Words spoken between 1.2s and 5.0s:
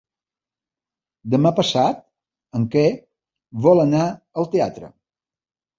Demà passat en Quer vol anar al teatre.